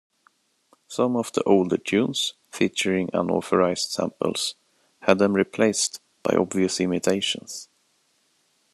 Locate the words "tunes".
1.77-2.33